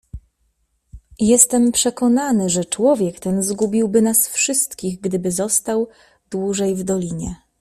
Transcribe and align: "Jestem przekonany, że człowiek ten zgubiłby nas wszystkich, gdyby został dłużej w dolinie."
"Jestem 1.19 1.71
przekonany, 1.71 2.49
że 2.49 2.65
człowiek 2.65 3.19
ten 3.19 3.43
zgubiłby 3.43 4.01
nas 4.01 4.27
wszystkich, 4.29 5.01
gdyby 5.01 5.31
został 5.31 5.87
dłużej 6.29 6.75
w 6.75 6.83
dolinie." 6.83 7.35